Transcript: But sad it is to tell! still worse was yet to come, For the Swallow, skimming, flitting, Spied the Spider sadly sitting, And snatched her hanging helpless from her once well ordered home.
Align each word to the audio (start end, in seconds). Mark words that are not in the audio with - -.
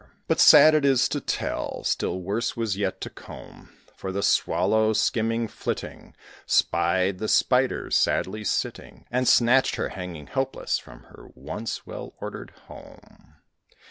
But 0.27 0.39
sad 0.39 0.73
it 0.73 0.83
is 0.83 1.07
to 1.09 1.21
tell! 1.21 1.83
still 1.83 2.21
worse 2.21 2.57
was 2.57 2.75
yet 2.75 3.01
to 3.01 3.09
come, 3.11 3.69
For 3.95 4.11
the 4.11 4.23
Swallow, 4.23 4.93
skimming, 4.93 5.47
flitting, 5.47 6.15
Spied 6.47 7.19
the 7.19 7.27
Spider 7.27 7.91
sadly 7.91 8.43
sitting, 8.43 9.05
And 9.11 9.27
snatched 9.27 9.75
her 9.75 9.89
hanging 9.89 10.25
helpless 10.25 10.79
from 10.79 11.03
her 11.03 11.27
once 11.35 11.85
well 11.85 12.15
ordered 12.19 12.49
home. 12.65 13.35